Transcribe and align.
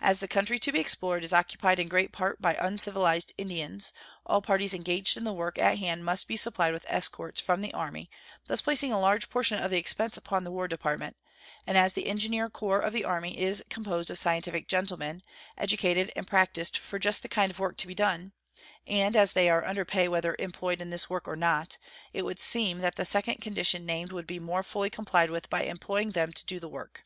As 0.00 0.20
the 0.20 0.28
country 0.28 0.58
to 0.60 0.72
be 0.72 0.80
explored 0.80 1.22
is 1.22 1.34
occupied 1.34 1.78
in 1.78 1.88
great 1.88 2.10
part 2.10 2.40
by 2.40 2.54
uncivilized 2.58 3.34
Indians, 3.36 3.92
all 4.24 4.40
parties 4.40 4.72
engaged 4.72 5.18
in 5.18 5.24
the 5.24 5.32
work 5.34 5.58
at 5.58 5.78
hand 5.78 6.06
must 6.06 6.26
be 6.26 6.38
supplied 6.38 6.72
with 6.72 6.86
escorts 6.88 7.38
from 7.38 7.60
the 7.60 7.74
Army, 7.74 8.08
thus 8.46 8.62
placing 8.62 8.94
a 8.94 8.98
large 8.98 9.28
portion 9.28 9.62
of 9.62 9.70
the 9.70 9.76
expense 9.76 10.16
upon 10.16 10.42
the 10.42 10.50
War 10.50 10.68
Department; 10.68 11.16
and 11.66 11.76
as 11.76 11.92
the 11.92 12.06
Engineer 12.06 12.48
Corps 12.48 12.80
of 12.80 12.94
the 12.94 13.04
Army 13.04 13.38
is 13.38 13.62
composed 13.68 14.08
of 14.08 14.18
scientific 14.18 14.68
gentlemen, 14.68 15.22
educated 15.58 16.12
and 16.16 16.26
practiced 16.26 16.78
for 16.78 16.98
just 16.98 17.20
the 17.20 17.28
kind 17.28 17.50
of 17.50 17.58
work 17.58 17.76
to 17.76 17.86
be 17.86 17.94
done, 17.94 18.32
and 18.86 19.14
as 19.14 19.34
they 19.34 19.50
are 19.50 19.66
under 19.66 19.84
pay 19.84 20.08
whether 20.08 20.34
employed 20.38 20.80
in 20.80 20.88
this 20.88 21.10
work 21.10 21.28
or 21.28 21.36
not, 21.36 21.76
it 22.14 22.22
would 22.24 22.38
seem 22.40 22.78
that 22.78 22.94
the 22.94 23.04
second 23.04 23.42
condition 23.42 23.84
named 23.84 24.12
would 24.12 24.26
be 24.26 24.38
more 24.38 24.62
fully 24.62 24.88
complied 24.88 25.28
with 25.30 25.50
by 25.50 25.64
employing 25.64 26.12
them 26.12 26.32
to 26.32 26.46
do 26.46 26.58
the 26.58 26.68
work. 26.70 27.02